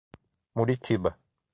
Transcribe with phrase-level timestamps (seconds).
[0.55, 1.11] Muritiba